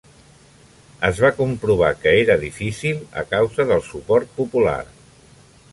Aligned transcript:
Es 1.09 1.19
va 1.25 1.29
comprovar 1.41 1.91
que 2.05 2.15
era 2.23 2.39
difícil 2.45 3.05
a 3.23 3.27
causa 3.35 3.69
del 3.73 3.87
suport 3.91 4.35
popular. 4.41 4.79